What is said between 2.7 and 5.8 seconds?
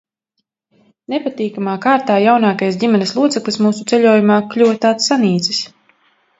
ģimenes loceklis mūsu ceļojumā kļuva tāds sanīcis.